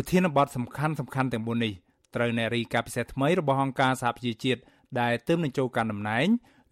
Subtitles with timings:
[0.00, 1.72] ប្រធានបទសំខាន់សំខាន់ទាំង4នេះ
[2.14, 4.60] ត្រូវអ្នករីកាពិសេសថ្មីរបស់អង្គការសហប្រជាជាតិ
[5.00, 6.26] ដែលទើបនឹងចូលកាន់តំណែង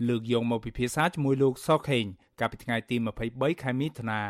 [0.08, 2.04] លើកយកមកពិភាក្សាជាមួយលោកសខេង
[2.40, 2.96] កាលពីថ្ងៃទី
[3.28, 4.22] 23ខែមិថុនា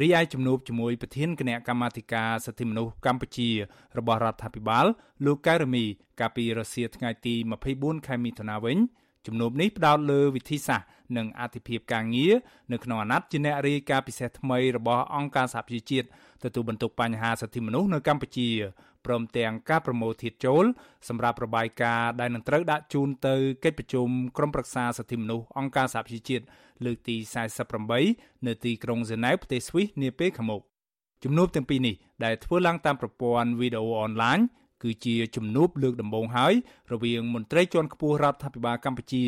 [0.00, 3.50] រីឯជំនួបជាមួយប្រធានគណៈកម្មាធិការសិទ្ធិមនុស្សកម្ពុជា
[3.98, 4.86] របស់រដ្ឋាភិបាល
[5.24, 5.84] លោកកែរមី
[6.20, 7.34] កាលពីរសៀលថ្ងៃទី
[7.70, 8.78] 24ខែមិថុនាវិញ
[9.26, 12.34] ជំនួបនេះផ្ដោតលើវិធីសាស្ត្រនិងអធិភាពការងារ
[12.72, 16.06] នៅក្នុងអាណត្តិជាអ្នករាយការណ៍ពិសេសថ្មីរបស់អង្គការសហប្រជាជាតិ
[16.44, 18.48] ទទួលបន្ទុកបញ្ហាសិទ្ធិមនុស្សនៅកម្ពុជា
[19.06, 20.64] ព្រមទាំងការប្រមូលធាតុចូល
[21.08, 23.34] សម្រាប់របាយការណ៍ដែលនឹងត្រូវដាក់ជូនទៅ
[23.64, 26.44] កិច្ចប្រជុំក្រុមប្រឹក្សាសិទ្ធិមនុស្សអង្គការសហប្រជាជាតិ
[26.84, 27.16] លើកទី
[27.80, 30.62] 48នៅទីក្រុងហ្សឺណែវប្រទេសស្វីសនាពេលខាងមុខ
[31.24, 34.38] ជំនួបទាំងពីរនេះដែលធ្វើឡើងតាមប្រព័ន្ធវីដេអូអនឡាញ
[34.82, 36.54] គឺជាជំនួបលើកដំបូងហើយ
[36.92, 39.24] រវាងមន្ត្រីជាន់ខ្ពស់រដ្ឋាភិបាលកម្ពុជា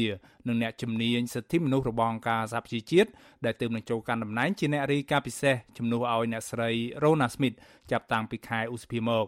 [0.48, 3.10] និងអ្នកជំនាញសិទ្ធិមនុស្សរបស់អង្គការសហប្រជាជាតិ
[3.44, 6.70] ដែលទើបនឹងចូលកាន់តំណែងជាអ្នករាយការណ៍ពិសេសជំនួសឲ្យអ្នកស្រី
[7.02, 7.56] Rona Smith
[7.90, 9.24] ចាប់តាំងពីខែឧសភាមក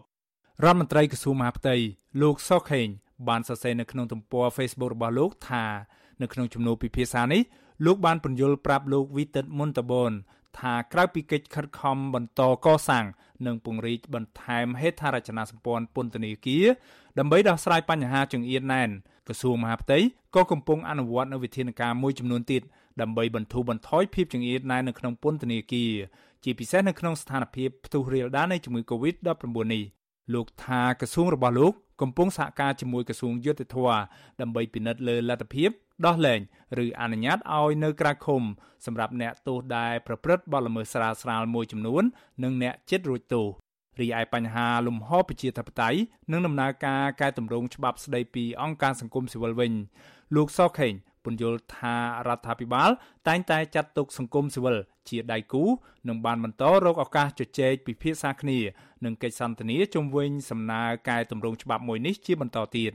[0.63, 1.75] រដ្ឋមន្ត្រីក្រសួងមហាផ្ទៃ
[2.21, 2.87] លោកសុខេង
[3.27, 5.65] បានសរសេរនៅក្នុងទំព័រ Facebook របស់លោកថា
[6.21, 7.41] នៅក្នុងជំនួបពិភាក្សានេះ
[7.85, 10.11] លោកបានពន្យល់ប្រាប់លោកវីតិតមុនតបន
[10.59, 13.05] ថាក្រៅពីកិច្ចខិតខំបន្តកសាង
[13.45, 16.65] និងពង្រីកបន្ថែមហេដ្ឋារចនាសម្ព័ន្ធពន្ធនាគារ
[17.19, 18.89] ដើម្បីដោះស្រាយបញ្ហាចង្អៀតណែន
[19.27, 19.99] ក្រសួងមហាផ្ទៃ
[20.35, 22.61] ក៏កំពុងអនុវត្តនូវវិធានការមួយចំនួនទៀត
[23.01, 25.91] ដើម្បីបន្ធូរបន្ថយភាពចង្អៀតណែននៅក្នុងពន្ធនាគារ
[26.43, 29.83] ជាពិសេសនៅក្នុងស្ថានភាពផ្ទុះរាលដាលនៃជំងឺ Covid-19 នេះ
[30.33, 33.91] លោកថាក្រសួងរបស់លោកកំពុងសហការជាមួយក្រសួងយុទ្ធភ័ព
[34.41, 35.69] ដើម្បីពិនិត្យលើលទ្ធភាព
[36.05, 36.39] ដោះលែង
[36.83, 38.41] ឬអនុញ្ញាតឲ្យនៅក្រៅឃុំ
[38.85, 42.03] សម្រាប់អ្នកទោសដែលប្រព្រឹត្តបទល្មើសស្រាលស្រាលមួយចំនួន
[42.43, 43.47] និងអ្នកជិតរួចទោស
[43.99, 45.99] រីឯបញ្ហាលំហប្រជាធិបតេយ្យ
[46.31, 49.71] និងដំណើរការកែតម្រង់ច្បាប់ស្ដីពីអង្គការសង្គមស៊ីវិលវិញ
[50.35, 50.93] លោកសខេង
[51.25, 51.95] ពន្យល់ថា
[52.27, 52.89] រដ្ឋាភិបាល
[53.27, 54.77] តែងតែចាត់ទុកសង្គមស៊ីវិល
[55.09, 55.63] ជាដៃគូ
[56.07, 58.59] និងបានបន្តរកឱកាសជជែកពិភាក្សាគ្នា
[59.05, 62.91] និងកិច្ចសន្ទនាជុំវិញសំណើកែតម្រង់ច្បាប់មួយនេះជាបន្តទៀត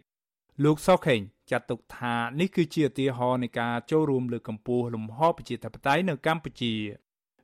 [0.64, 6.72] លោកសខេងចាត់ទុកថានេះគឺជាឧទាហរណ៍នៃការចូលរួមលើកកម្ពស់លំហប្រជាធិបតេយ្យនៅកម្ពុជា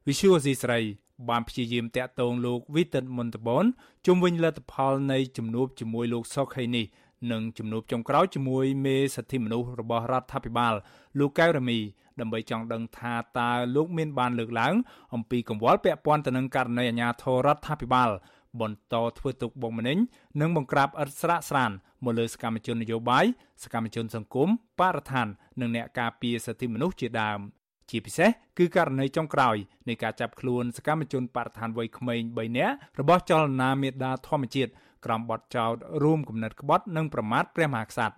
[0.06, 0.81] Visual C ស្រី
[1.28, 3.65] បានព្យាយាមតាក់ទងលោកវីតិនមុនតបន
[4.06, 6.87] ជុំវិញលទ្ធផលនៃជំនួបជាមួយលោកសុខេនេះ
[7.31, 10.75] និងជំនួបចុងក្រោយជាមួយមេសិទ្ធិមនុស្សរបស់រដ្ឋាភិបាល
[11.19, 11.78] លោកកៅរ៉ាមី
[12.21, 14.75] ដើម្បីចង់ដឹងថាតើលោកមានបានលើកឡើង
[15.15, 18.10] អំពីកង្វល់ពាក់ព័ន្ធទៅនឹងករណីអាញាធរដ្ឋាភិបាល
[18.60, 19.99] បន្តធ្វើទុកបុកម្នេញ
[20.41, 21.71] និងបង្ក្រាបឥតស្រាកស្រាន
[22.05, 23.25] មកលើសកម្មជននយោបាយ
[23.62, 24.49] សកម្មជនសង្គម
[24.81, 25.27] បរិស្ថាន
[25.60, 27.41] និងអ្នកការពារសិទ្ធិមនុស្សជាដើម
[27.91, 29.56] ជាពិសេសគឺករណីចុងក្រោយ
[29.89, 34.71] នៃការចាប់ខ្លួនសកម្មជនបរិស្ថានវ័យក្មេង3នាក់របស់ចលនាមេដាធម្មជាតិ
[35.05, 38.15] ក្រោមបទចោទរួមគំនិតក្បត់និងប្រមាថព្រះមហាក្សត្រ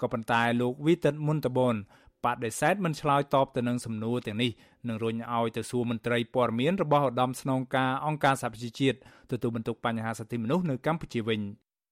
[0.00, 1.76] ក៏ប៉ុន្តែលោកវីតិតមុនតបន
[2.24, 4.50] បដិសេធមិនឆ្លើយតបទៅនឹងសំណួរទាំងនេះ
[4.88, 8.96] និងរុញឲ្យទៅសួរមន្ត្រីព័ត៌មានរបស់ឧត្តមស្នងការអង្គការសហប្រជាជាតិ
[9.30, 11.40] ទទួលបន្ទុកបញ្ហាសិទ្ធិមនុស្សនៅកម្ពុជាវិញ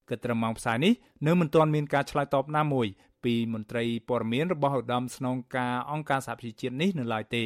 [0.09, 0.93] គិតត្រឹមម៉ោងផ្សាយនេះ
[1.27, 2.87] នៅមិនទាន់មានការឆ្លើយតបណាមួយ
[3.23, 7.45] ពីមន្ត្រីព័ត៌មានរបស់ឧត្តមស្នងការអង្គការសហប្រជាជាតិនេះនៅឡើយទេ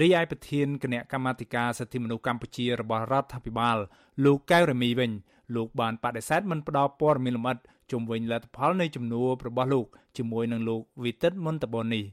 [0.00, 3.78] រីឯប្រធានគណៈកម្មាធិការសិទ្ធិមនុស្សកម្ពុជារបស់រដ្ឋាភិបាល
[4.24, 5.10] លោកកៅរមីវិញ
[5.54, 7.58] លោកបានបដិសេធមិនផ្ដល់ព័ត៌មានលម្អិត
[7.90, 9.86] ជុំវិញលទ្ធផលនៃជំនួបរបស់លោក
[10.16, 12.04] ជាមួយនឹងលោកវិទិតមុនតបននេះ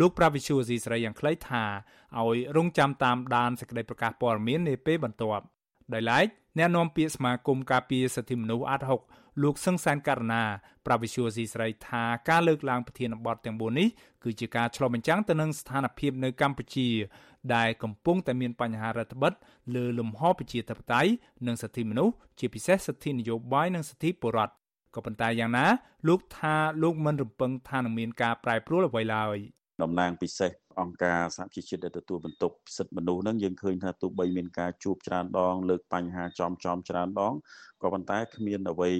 [0.00, 1.64] លោកប្រាវិសុយស៊ីស្រីយ៉ាងខ្លីថា
[2.18, 5.44] ឲ្យរងចាំតាមដានសេចក្តីប្រកាសព័ត៌មាននាពេលបន្ទាប់
[5.92, 6.26] ដោយឡែក
[6.58, 9.00] អ្នកនាំពាក្យសមាគមការពារសិទ្ធិមនុស្សអាត់ហុក
[9.42, 10.42] លោកសឹងសានករណា
[10.86, 13.88] ប្រាវិសុយស៊ីស្រីថាការលើកឡើងប្រធានបទទាំង4នេះ
[14.24, 16.88] គឺជាការឆ្លុះបញ្ចាំងទៅនឹងស្ថានភាពនៅកម្ពុជា
[17.54, 19.32] ដែលកំពុងតែមានបញ្ហារដ្ឋបិទ
[19.74, 21.10] លើលំហប្រជាធិបតេយ្យ
[21.46, 24.54] និងសិទ្ធិមនុស្សជាពិសេសសិទ្ធិនយោបាយនិងសិទ្ធិពលរដ្ឋ
[24.94, 25.66] ក៏ប៉ុន្តែយ៉ាងណា
[26.08, 29.36] លោកថាលោកមិនរំពឹងថានឹងមានការប្រែប្រួលអ្វីឡើយ
[29.82, 30.50] តំណាងពិសេស
[30.80, 37.34] អង្គការសហជីវជាតិដែលទទួលបន្ទុកសិទ្ធិមនុស្សហ្នឹងយើងឃើញថាទោះបីមានការជួបច្រើនដង លើកបញ្ហាចំចំច្រើនដង
[37.82, 38.90] ក៏ប៉ុន្តែគ្មានអ្វី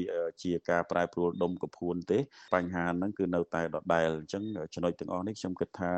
[0.43, 2.19] ជាការប្រែប្រួលដុំកពួនទេ
[2.55, 4.43] បញ្ហាហ្នឹងគឺនៅតែដដែលអញ្ចឹង
[4.75, 5.93] ចំណុចទាំងអស់នេះខ្ញុំគិតថា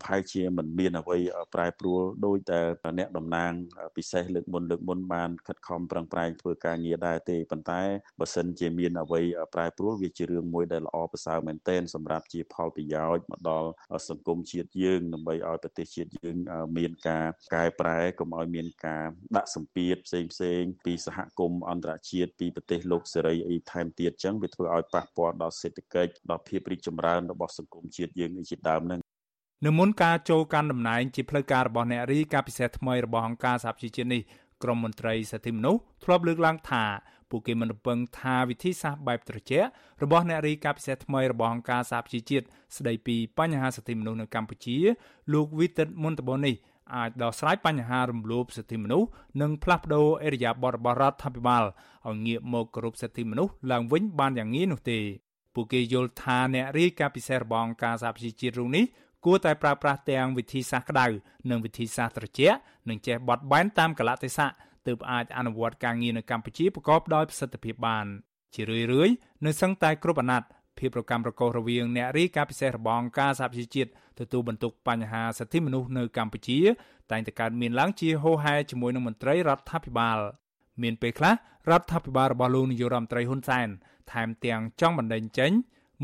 [0.00, 1.18] ប្រហែលជាមិនមានអ្វី
[1.54, 2.60] ប្រែប្រួលដោយតែ
[2.98, 3.52] អ្នកតំណាង
[3.96, 7.82] ពិសេសលើកមុនលើកមុនបានខិតខំប្រឹងប្រែងធ្វើការងារដែរទេប៉ុន្តែ
[8.20, 9.20] បើសិនជាមានអ្វី
[9.54, 13.68] ប្រែប្រួលវាជារឿងមួយដែលល្អប្រសើរមែនទែនសម្រាប់ជាផលប្រយោជន៍មកដល់
[14.08, 16.36] សង្គមជាតិយើងដើម្បីឲ្យប្រទេសជាតិយើង
[16.78, 19.04] មានការកែប្រែកុំឲ្យមានការ
[19.36, 29.00] ដាក់សម្ពាធផ្សេងផ្សេងពីសហគមន៍អន្តរជាតិជាតិពីប្រទេសលោកសេរីអីថែមទៀតចឹងវាធ្វើឲ្យប៉ះពាល់ដល់សេដ្ឋកិច្ចដល់ភាពរីកចម្រើនរបស់សង្គមជាតិយើងជាដើមហ្នឹង
[29.66, 34.22] នៅមុនការចូលកាន់តំណែងជាផ្លូវការរបស់អ្នករីការពិសេសថ្មីរបស់អង្គការសហប្រជាជាតិនេះ
[34.62, 36.84] ក្រមមន្ត្រីសិទ្ធិមនុស្សធ្លាប់លើកឡើងថា
[37.30, 39.68] ពួកគេមិនរំពឹងថាវិធីសាស្ត្របែបត្រជាក់
[40.02, 42.44] របស់អ្នករីការពិសេសថ្មីរបស់អង្គការសហប្រជាជាតិ
[42.76, 44.76] ស្ដីពីបញ្ហាសិទ្ធិមនុស្សនៅកម្ពុជា
[45.32, 46.54] លោកវីតិតមុនតបនេះ
[46.96, 49.08] អាចដោះស្រាយបញ្ហារំលោភសិទ្ធិមនុស្ស
[49.40, 51.64] និងផ្លាស់ប្តូរអេរយាប័តរបស់រដ្ឋាភិបាល
[52.08, 54.98] ឲ្យងាកមកគោរពសិទ្ធិមនុស្សឡើងវិញបានយ៉ាងងាយនោះទេ
[55.54, 58.84] ពួកគេយល់ថាអ្នករាយការណ៍ពិសេសរបស់អង្គការសហប្រជាជាតិរូបនេះ
[59.24, 61.06] គួរតែប្រើប្រាស់ទាំងវិធីសាស្ត្រក្តៅ
[61.50, 62.58] និងវិធីសាស្ត្រត្រជាក់
[62.88, 64.48] និងចេះបត់បែនតាមកលៈទេសៈ
[64.88, 68.06] ទើបអាចអនុវត្តការងារនៅកម្ពុជាប្រកបដោយប្រសិទ្ធភាពបាន
[68.54, 69.14] ជារឿយៗ
[69.46, 70.48] នៅសឹងតែគ្រប់អាណត្តិ
[70.78, 73.90] ភាពប្រកម្មប្រកោសរវាងអ្នករាយការណ៍ពិសេសរបស់អង្គការសហប្រជាជាតិ
[74.20, 76.58] ទទួលបន្ទុកបញ្ហាសិទ្ធិមនុស្សនៅកម្ពុជា
[77.10, 80.18] តែងតែកើតមានឡើងជាហូរហែជាមួយនឹងមន្ត្រីរដ្ឋាភិបាល
[80.82, 81.34] មានពេលខ្លះ
[81.70, 83.68] រដ្ឋាភិបាលរបស់លោកនាយករដ្ឋមន្ត្រីហ៊ុនសែន
[84.12, 85.52] ថែមទាំងចង់បណ្ដេញចេញ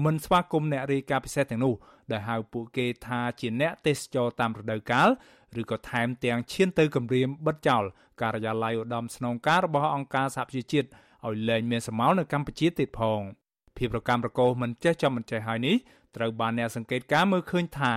[0.03, 1.75] មិនស្វាគមន៍អ្នករាយការណ៍ពិសេសទាំងនោះ
[2.13, 5.09] ដែលហៅពួកគេថាជាអ្នកទេសចរតាមរដូវកាល
[5.61, 7.83] ឬក៏ថែមទាំងឈានទៅគម្រាមបិទចោល
[8.23, 10.89] ការិយាល័យឧត្តមស្នងការរបស់អង្គការសហប្រជាជាតិ
[11.27, 13.21] ឲ្យលែងមានសមោលនៅកម្ពុជាទៀតផង
[13.77, 15.77] ភាពប្រកម្មប្រកោសមិនចេះចំមិនចេះហើយនេះ
[16.17, 17.95] ត្រូវបានអ្នកសង្កេតការមើលឃើញថា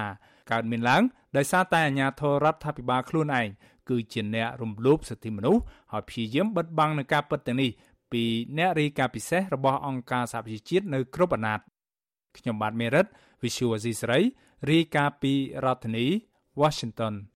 [0.52, 1.04] កើតមានឡើង
[1.38, 3.48] ដោយសារតែអាជ្ញាធររដ្ឋាភិបាលខ្លួនឯង
[3.90, 5.62] គឺជាអ្នករំលោភសិទ្ធិមនុស្ស
[5.92, 7.72] ហើយព្យាយាមបិទបាំងនឹងការពិតទាំងនេះ
[8.12, 8.24] ពី
[8.58, 11.77] អ្នករាយការណ៍ពិសេសរបស់អង្គការសហប្រជាជាតិនៅគ្រប់អាណត្តិ
[12.38, 13.06] ខ្ញុំបាទមេរិត
[13.42, 14.22] Visual Asia
[14.70, 16.06] រាយការណ៍ពីរដ្ឋធានី
[16.62, 17.14] Washington